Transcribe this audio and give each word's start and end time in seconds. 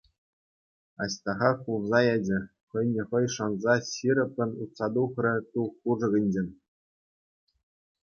Аҫтаха 1.03 1.49
кулса 1.65 1.99
ячӗ, 2.15 2.39
хӑйне 2.71 3.03
хӑй 3.11 3.25
шанса 3.35 3.75
ҫирӗппӗн 3.91 4.51
утса 4.67 4.87
тухрӗ 4.97 5.33
ту 5.51 5.61
хушӑкӗнчен. 5.79 6.47